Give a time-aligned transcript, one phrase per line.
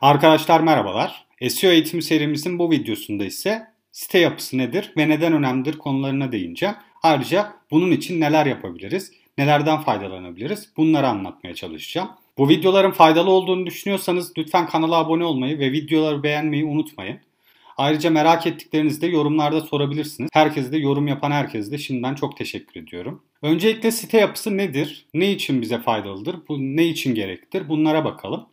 [0.00, 1.26] Arkadaşlar merhabalar.
[1.48, 6.74] SEO eğitim serimizin bu videosunda ise site yapısı nedir ve neden önemlidir konularına değineceğim.
[7.02, 12.10] Ayrıca bunun için neler yapabiliriz, nelerden faydalanabiliriz bunları anlatmaya çalışacağım.
[12.38, 17.18] Bu videoların faydalı olduğunu düşünüyorsanız lütfen kanala abone olmayı ve videoları beğenmeyi unutmayın.
[17.76, 20.30] Ayrıca merak ettiklerinizi de yorumlarda sorabilirsiniz.
[20.32, 23.22] Herkese de yorum yapan herkese de şimdiden çok teşekkür ediyorum.
[23.42, 25.06] Öncelikle site yapısı nedir?
[25.14, 26.36] Ne için bize faydalıdır?
[26.48, 27.68] Bu ne için gereklidir?
[27.68, 28.46] Bunlara bakalım.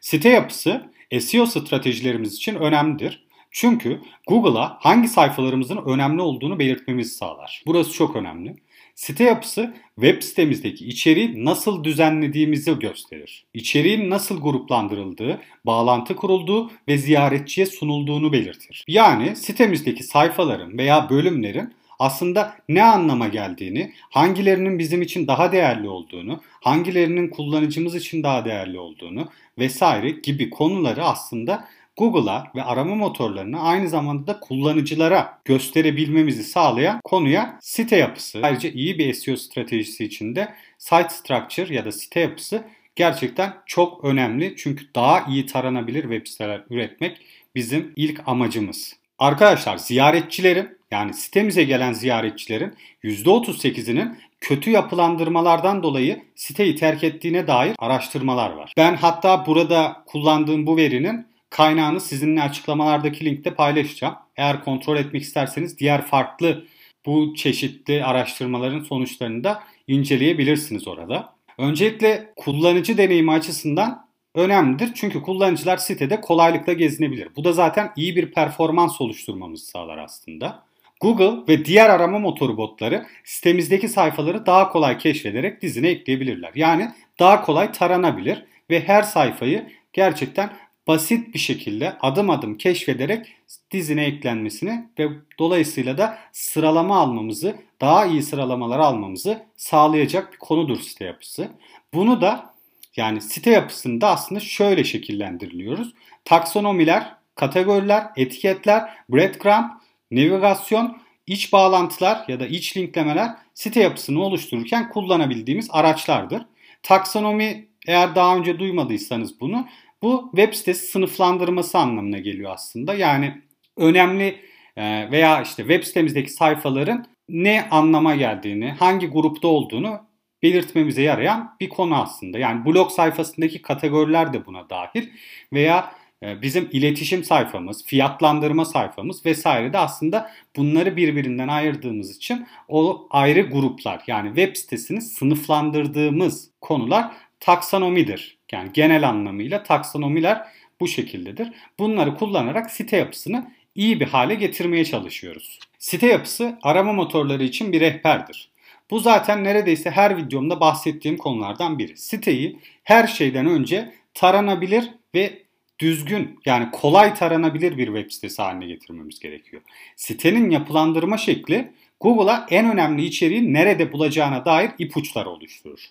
[0.00, 3.26] Site yapısı SEO stratejilerimiz için önemlidir.
[3.50, 7.62] Çünkü Google'a hangi sayfalarımızın önemli olduğunu belirtmemizi sağlar.
[7.66, 8.56] Burası çok önemli.
[8.94, 13.44] Site yapısı web sitemizdeki içeriği nasıl düzenlediğimizi gösterir.
[13.54, 18.84] İçeriğin nasıl gruplandırıldığı, bağlantı kurulduğu ve ziyaretçiye sunulduğunu belirtir.
[18.88, 26.40] Yani sitemizdeki sayfaların veya bölümlerin aslında ne anlama geldiğini, hangilerinin bizim için daha değerli olduğunu,
[26.60, 29.28] hangilerinin kullanıcımız için daha değerli olduğunu
[29.58, 37.58] vesaire gibi konuları aslında Google'a ve arama motorlarına aynı zamanda da kullanıcılara gösterebilmemizi sağlayan konuya
[37.60, 38.40] site yapısı.
[38.42, 42.64] Ayrıca iyi bir SEO stratejisi için de site structure ya da site yapısı
[42.96, 44.54] gerçekten çok önemli.
[44.56, 47.16] Çünkü daha iyi taranabilir web siteler üretmek
[47.54, 48.96] bizim ilk amacımız.
[49.18, 52.74] Arkadaşlar ziyaretçilerin yani sitemize gelen ziyaretçilerin
[53.04, 58.72] %38'inin kötü yapılandırmalardan dolayı siteyi terk ettiğine dair araştırmalar var.
[58.76, 64.14] Ben hatta burada kullandığım bu verinin kaynağını sizinle açıklamalardaki linkte paylaşacağım.
[64.36, 66.64] Eğer kontrol etmek isterseniz diğer farklı
[67.06, 71.34] bu çeşitli araştırmaların sonuçlarını da inceleyebilirsiniz orada.
[71.58, 74.90] Öncelikle kullanıcı deneyimi açısından önemlidir.
[74.94, 77.28] Çünkü kullanıcılar sitede kolaylıkla gezinebilir.
[77.36, 80.69] Bu da zaten iyi bir performans oluşturmamızı sağlar aslında.
[81.00, 86.52] Google ve diğer arama motoru botları sitemizdeki sayfaları daha kolay keşfederek dizine ekleyebilirler.
[86.54, 90.50] Yani daha kolay taranabilir ve her sayfayı gerçekten
[90.86, 93.32] basit bir şekilde adım adım keşfederek
[93.70, 101.04] dizine eklenmesini ve dolayısıyla da sıralama almamızı, daha iyi sıralamalar almamızı sağlayacak bir konudur site
[101.04, 101.48] yapısı.
[101.94, 102.54] Bunu da
[102.96, 105.94] yani site yapısında aslında şöyle şekillendiriliyoruz.
[106.24, 109.79] Taksonomiler, kategoriler, etiketler, breadcrumb,
[110.10, 116.42] navigasyon, iç bağlantılar ya da iç linklemeler site yapısını oluştururken kullanabildiğimiz araçlardır.
[116.82, 119.68] Taksonomi eğer daha önce duymadıysanız bunu
[120.02, 122.94] bu web sitesi sınıflandırması anlamına geliyor aslında.
[122.94, 123.42] Yani
[123.76, 124.40] önemli
[124.76, 130.00] e, veya işte web sitemizdeki sayfaların ne anlama geldiğini, hangi grupta olduğunu
[130.42, 132.38] belirtmemize yarayan bir konu aslında.
[132.38, 135.08] Yani blog sayfasındaki kategoriler de buna dahil
[135.52, 135.92] veya
[136.22, 144.02] bizim iletişim sayfamız, fiyatlandırma sayfamız vesaire de aslında bunları birbirinden ayırdığımız için o ayrı gruplar
[144.06, 148.38] yani web sitesini sınıflandırdığımız konular taksonomidir.
[148.52, 150.46] Yani genel anlamıyla taksonomiler
[150.80, 151.52] bu şekildedir.
[151.78, 155.58] Bunları kullanarak site yapısını iyi bir hale getirmeye çalışıyoruz.
[155.78, 158.50] Site yapısı arama motorları için bir rehberdir.
[158.90, 161.96] Bu zaten neredeyse her videomda bahsettiğim konulardan biri.
[161.96, 165.42] Siteyi her şeyden önce taranabilir ve
[165.80, 169.62] düzgün yani kolay taranabilir bir web sitesi haline getirmemiz gerekiyor.
[169.96, 175.90] Sitenin yapılandırma şekli Google'a en önemli içeriği nerede bulacağına dair ipuçları oluşturur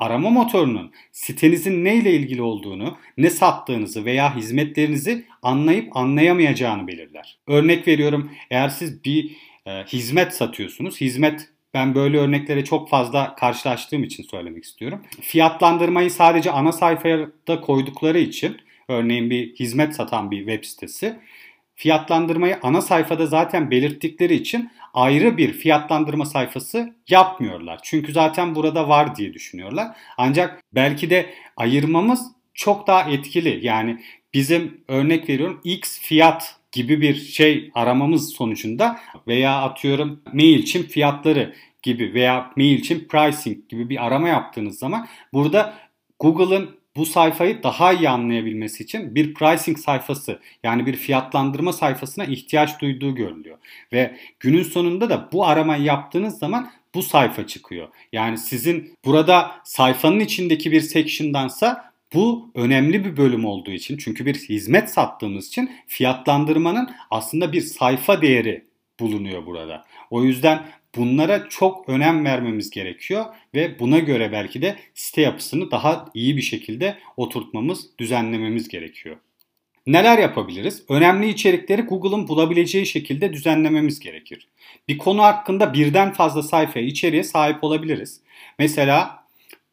[0.00, 7.38] arama motorunun sitenizin ne ile ilgili olduğunu, ne sattığınızı veya hizmetlerinizi anlayıp anlayamayacağını belirler.
[7.46, 9.36] Örnek veriyorum eğer siz bir
[9.66, 15.02] e, hizmet satıyorsunuz, hizmet ben böyle örneklere çok fazla karşılaştığım için söylemek istiyorum.
[15.20, 18.56] Fiyatlandırmayı sadece ana sayfaya da koydukları için
[18.90, 21.16] örneğin bir hizmet satan bir web sitesi
[21.74, 27.80] fiyatlandırmayı ana sayfada zaten belirttikleri için ayrı bir fiyatlandırma sayfası yapmıyorlar.
[27.82, 29.88] Çünkü zaten burada var diye düşünüyorlar.
[30.18, 33.66] Ancak belki de ayırmamız çok daha etkili.
[33.66, 34.00] Yani
[34.34, 42.14] bizim örnek veriyorum X fiyat gibi bir şey aramamız sonucunda veya atıyorum MailChimp fiyatları gibi
[42.14, 45.74] veya MailChimp pricing gibi bir arama yaptığınız zaman burada
[46.18, 52.80] Google'ın bu sayfayı daha iyi anlayabilmesi için bir pricing sayfası yani bir fiyatlandırma sayfasına ihtiyaç
[52.80, 53.58] duyduğu görülüyor.
[53.92, 57.88] Ve günün sonunda da bu aramayı yaptığınız zaman bu sayfa çıkıyor.
[58.12, 64.34] Yani sizin burada sayfanın içindeki bir section'dansa bu önemli bir bölüm olduğu için çünkü bir
[64.34, 68.64] hizmet sattığımız için fiyatlandırmanın aslında bir sayfa değeri
[69.00, 69.84] bulunuyor burada.
[70.10, 70.66] O yüzden
[70.96, 76.42] Bunlara çok önem vermemiz gerekiyor ve buna göre belki de site yapısını daha iyi bir
[76.42, 79.16] şekilde oturtmamız, düzenlememiz gerekiyor.
[79.86, 80.82] Neler yapabiliriz?
[80.88, 84.48] Önemli içerikleri Google'ın bulabileceği şekilde düzenlememiz gerekir.
[84.88, 88.20] Bir konu hakkında birden fazla sayfaya içeriğe sahip olabiliriz.
[88.58, 89.24] Mesela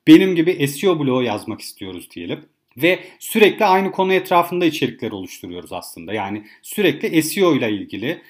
[0.08, 2.46] benim gibi SEO bloğu yazmak istiyoruz diyelim.
[2.78, 6.14] ve sürekli aynı konu etrafında içerikler oluşturuyoruz aslında.
[6.14, 8.22] Yani sürekli SEO ile ilgili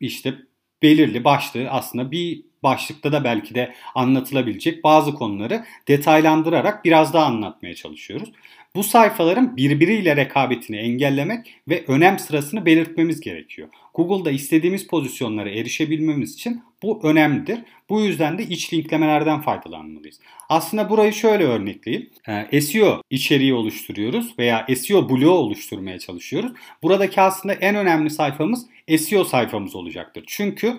[0.00, 0.34] işte
[0.82, 7.74] belirli başlığı aslında bir başlıkta da belki de anlatılabilecek bazı konuları detaylandırarak biraz daha anlatmaya
[7.74, 8.32] çalışıyoruz.
[8.74, 13.68] Bu sayfaların birbiriyle rekabetini engellemek ve önem sırasını belirtmemiz gerekiyor.
[13.94, 17.58] Google'da istediğimiz pozisyonlara erişebilmemiz için bu önemlidir.
[17.88, 20.20] Bu yüzden de iç linklemelerden faydalanmalıyız.
[20.48, 22.10] Aslında burayı şöyle örnekleyeyim.
[22.52, 26.52] Ee, SEO içeriği oluşturuyoruz veya SEO bloğu oluşturmaya çalışıyoruz.
[26.82, 28.66] Buradaki aslında en önemli sayfamız
[28.98, 30.24] SEO sayfamız olacaktır.
[30.26, 30.76] Çünkü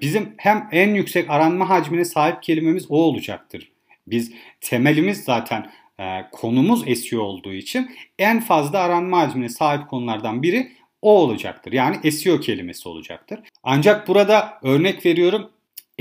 [0.00, 3.72] bizim hem en yüksek aranma hacmine sahip kelimemiz o olacaktır.
[4.06, 5.70] Biz temelimiz zaten
[6.00, 11.72] e, konumuz SEO olduğu için en fazla aranma hacmine sahip konulardan biri o olacaktır.
[11.72, 13.40] Yani SEO kelimesi olacaktır.
[13.62, 15.50] Ancak burada örnek veriyorum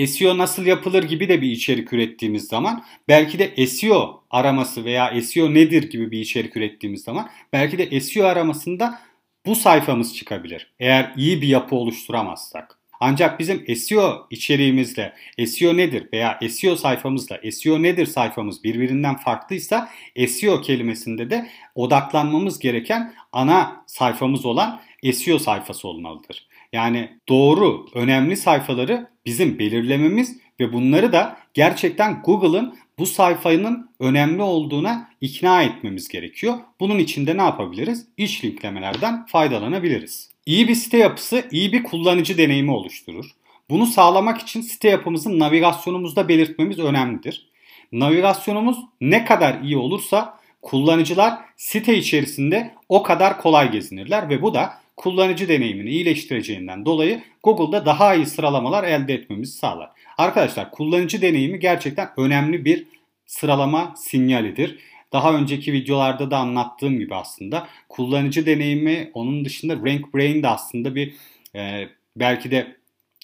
[0.08, 5.54] SEO nasıl yapılır gibi de bir içerik ürettiğimiz zaman belki de SEO araması veya SEO
[5.54, 9.00] nedir gibi bir içerik ürettiğimiz zaman belki de SEO aramasında
[9.46, 10.74] bu sayfamız çıkabilir.
[10.80, 12.81] Eğer iyi bir yapı oluşturamazsak.
[13.04, 15.14] Ancak bizim SEO içeriğimizle
[15.46, 19.90] SEO nedir veya SEO sayfamızla SEO nedir sayfamız birbirinden farklıysa
[20.28, 24.82] SEO kelimesinde de odaklanmamız gereken ana sayfamız olan
[25.14, 26.48] SEO sayfası olmalıdır.
[26.74, 35.10] Yani doğru, önemli sayfaları bizim belirlememiz ve bunları da gerçekten Google'ın bu sayfanın önemli olduğuna
[35.22, 36.58] ikna etmemiz gerekiyor.
[36.80, 38.08] Bunun için de ne yapabiliriz?
[38.18, 40.31] İç linklemelerden faydalanabiliriz.
[40.52, 43.26] İyi bir site yapısı iyi bir kullanıcı deneyimi oluşturur.
[43.70, 47.50] Bunu sağlamak için site yapımızın navigasyonumuzda belirtmemiz önemlidir.
[47.92, 54.74] Navigasyonumuz ne kadar iyi olursa kullanıcılar site içerisinde o kadar kolay gezinirler ve bu da
[54.98, 59.90] kullanıcı deneyimini iyileştireceğinden dolayı Google'da daha iyi sıralamalar elde etmemizi sağlar.
[60.18, 62.88] Arkadaşlar kullanıcı deneyimi gerçekten önemli bir
[63.26, 64.80] sıralama sinyalidir.
[65.14, 70.96] Daha önceki videolarda da anlattığım gibi aslında kullanıcı deneyimi onun dışında Rank Brain de aslında
[70.96, 71.14] bir
[71.56, 72.76] e, belki de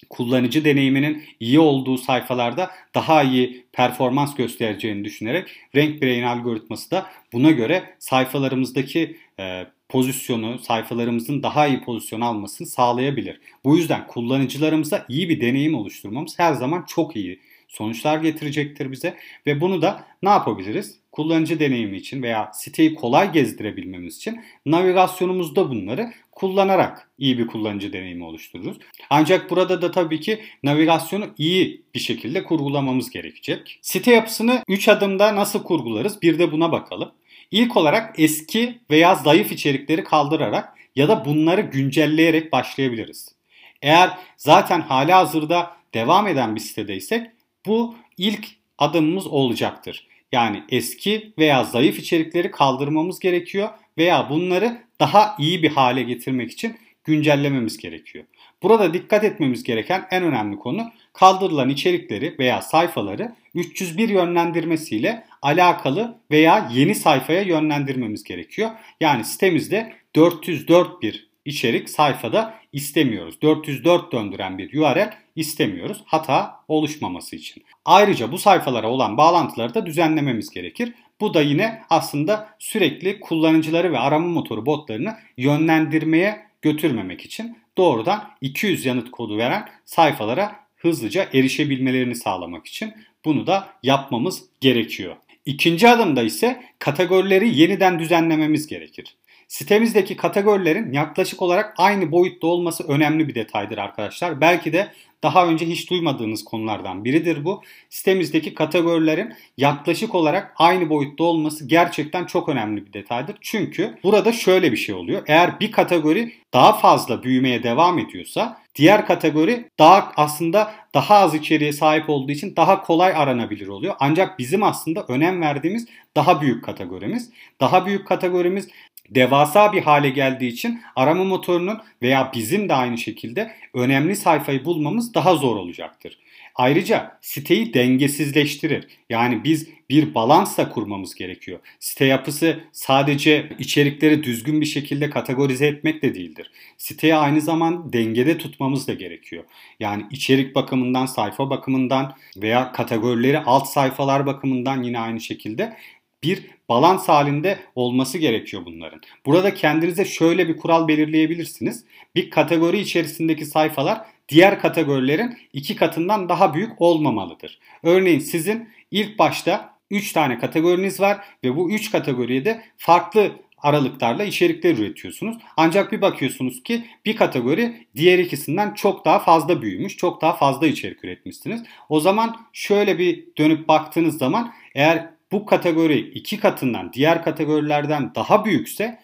[0.09, 7.51] kullanıcı deneyiminin iyi olduğu sayfalarda daha iyi performans göstereceğini düşünerek Rank Brain algoritması da buna
[7.51, 13.39] göre sayfalarımızdaki e, pozisyonu, sayfalarımızın daha iyi pozisyon almasını sağlayabilir.
[13.63, 19.61] Bu yüzden kullanıcılarımıza iyi bir deneyim oluşturmamız her zaman çok iyi sonuçlar getirecektir bize ve
[19.61, 20.99] bunu da ne yapabiliriz?
[21.11, 28.23] Kullanıcı deneyimi için veya siteyi kolay gezdirebilmemiz için navigasyonumuzda bunları kullanarak iyi bir kullanıcı deneyimi
[28.23, 28.77] oluştururuz.
[29.09, 33.79] Ancak burada da tabii ki navigasyonu iyi bir şekilde kurgulamamız gerekecek.
[33.81, 36.21] Site yapısını 3 adımda nasıl kurgularız?
[36.21, 37.11] Bir de buna bakalım.
[37.51, 43.35] İlk olarak eski veya zayıf içerikleri kaldırarak ya da bunları güncelleyerek başlayabiliriz.
[43.81, 47.27] Eğer zaten hali hazırda devam eden bir sitedeysek
[47.67, 48.47] bu ilk
[48.77, 50.07] adımımız olacaktır.
[50.31, 56.77] Yani eski veya zayıf içerikleri kaldırmamız gerekiyor veya bunları daha iyi bir hale getirmek için
[57.03, 58.25] güncellememiz gerekiyor.
[58.63, 66.69] Burada dikkat etmemiz gereken en önemli konu kaldırılan içerikleri veya sayfaları 301 yönlendirmesiyle alakalı veya
[66.73, 68.69] yeni sayfaya yönlendirmemiz gerekiyor.
[69.01, 73.41] Yani sitemizde 404 bir içerik sayfada istemiyoruz.
[73.41, 77.63] 404 döndüren bir URL istemiyoruz hata oluşmaması için.
[77.85, 80.93] Ayrıca bu sayfalara olan bağlantıları da düzenlememiz gerekir.
[81.21, 88.85] Bu da yine aslında sürekli kullanıcıları ve arama motoru botlarını yönlendirmeye götürmemek için doğrudan 200
[88.85, 92.93] yanıt kodu veren sayfalara hızlıca erişebilmelerini sağlamak için
[93.25, 95.15] bunu da yapmamız gerekiyor.
[95.45, 99.15] İkinci adımda ise kategorileri yeniden düzenlememiz gerekir.
[99.47, 104.41] Sitemizdeki kategorilerin yaklaşık olarak aynı boyutta olması önemli bir detaydır arkadaşlar.
[104.41, 104.91] Belki de
[105.23, 107.61] daha önce hiç duymadığınız konulardan biridir bu.
[107.89, 113.35] Sitemizdeki kategorilerin yaklaşık olarak aynı boyutta olması gerçekten çok önemli bir detaydır.
[113.41, 115.21] Çünkü burada şöyle bir şey oluyor.
[115.27, 121.73] Eğer bir kategori daha fazla büyümeye devam ediyorsa diğer kategori daha aslında daha az içeriğe
[121.73, 123.95] sahip olduğu için daha kolay aranabilir oluyor.
[123.99, 127.29] Ancak bizim aslında önem verdiğimiz daha büyük kategorimiz.
[127.61, 128.67] Daha büyük kategorimiz
[129.09, 135.13] devasa bir hale geldiği için arama motorunun veya bizim de aynı şekilde önemli sayfayı bulmamız
[135.13, 136.17] daha zor olacaktır.
[136.55, 138.87] Ayrıca siteyi dengesizleştirir.
[139.09, 141.59] Yani biz bir balansla kurmamız gerekiyor.
[141.79, 146.51] Site yapısı sadece içerikleri düzgün bir şekilde kategorize etmek de değildir.
[146.77, 149.43] Siteyi aynı zaman dengede tutmamız da gerekiyor.
[149.79, 155.77] Yani içerik bakımından, sayfa bakımından veya kategorileri alt sayfalar bakımından yine aynı şekilde
[156.23, 159.01] bir balans halinde olması gerekiyor bunların.
[159.25, 161.85] Burada kendinize şöyle bir kural belirleyebilirsiniz.
[162.15, 167.59] Bir kategori içerisindeki sayfalar diğer kategorilerin iki katından daha büyük olmamalıdır.
[167.83, 174.23] Örneğin sizin ilk başta 3 tane kategoriniz var ve bu 3 kategoriye de farklı aralıklarla
[174.23, 175.37] içerikler üretiyorsunuz.
[175.57, 180.67] Ancak bir bakıyorsunuz ki bir kategori diğer ikisinden çok daha fazla büyümüş, çok daha fazla
[180.67, 181.63] içerik üretmişsiniz.
[181.89, 188.45] O zaman şöyle bir dönüp baktığınız zaman eğer bu kategori iki katından diğer kategorilerden daha
[188.45, 188.99] büyükse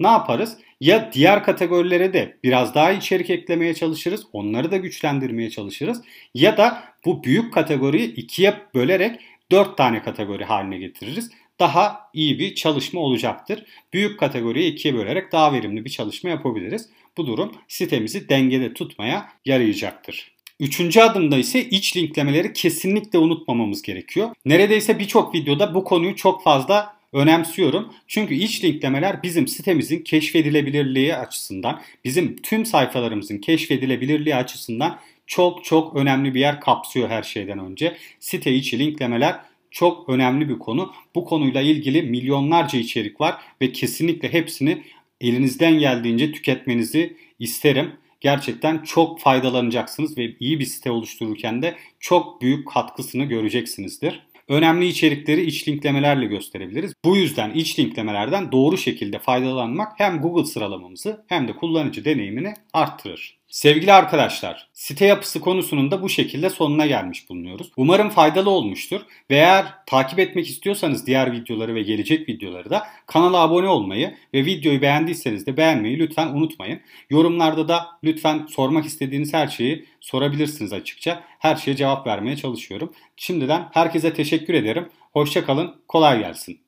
[0.00, 0.58] ne yaparız?
[0.80, 4.26] Ya diğer kategorilere de biraz daha içerik eklemeye çalışırız.
[4.32, 6.02] Onları da güçlendirmeye çalışırız.
[6.34, 9.20] Ya da bu büyük kategoriyi ikiye bölerek
[9.50, 11.30] dört tane kategori haline getiririz.
[11.60, 13.64] Daha iyi bir çalışma olacaktır.
[13.92, 16.88] Büyük kategoriyi ikiye bölerek daha verimli bir çalışma yapabiliriz.
[17.16, 20.35] Bu durum sitemizi dengede tutmaya yarayacaktır.
[20.60, 24.30] Üçüncü adımda ise iç linklemeleri kesinlikle unutmamamız gerekiyor.
[24.44, 27.92] Neredeyse birçok videoda bu konuyu çok fazla önemsiyorum.
[28.06, 36.34] Çünkü iç linklemeler bizim sitemizin keşfedilebilirliği açısından, bizim tüm sayfalarımızın keşfedilebilirliği açısından çok çok önemli
[36.34, 37.96] bir yer kapsıyor her şeyden önce.
[38.20, 40.92] Site içi linklemeler çok önemli bir konu.
[41.14, 44.82] Bu konuyla ilgili milyonlarca içerik var ve kesinlikle hepsini
[45.20, 47.92] elinizden geldiğince tüketmenizi isterim.
[48.20, 54.26] Gerçekten çok faydalanacaksınız ve iyi bir site oluştururken de çok büyük katkısını göreceksinizdir.
[54.48, 56.92] Önemli içerikleri iç linklemelerle gösterebiliriz.
[57.04, 63.38] Bu yüzden iç linklemelerden doğru şekilde faydalanmak hem Google sıralamamızı hem de kullanıcı deneyimini arttırır.
[63.48, 67.72] Sevgili arkadaşlar, site yapısı konusunun da bu şekilde sonuna gelmiş bulunuyoruz.
[67.76, 69.00] Umarım faydalı olmuştur
[69.30, 74.44] ve eğer takip etmek istiyorsanız diğer videoları ve gelecek videoları da kanala abone olmayı ve
[74.44, 76.80] videoyu beğendiyseniz de beğenmeyi lütfen unutmayın.
[77.10, 81.22] Yorumlarda da lütfen sormak istediğiniz her şeyi sorabilirsiniz açıkça.
[81.38, 82.92] Her şeye cevap vermeye çalışıyorum.
[83.16, 84.88] Şimdiden herkese teşekkür ederim.
[85.12, 86.65] Hoşçakalın, kolay gelsin.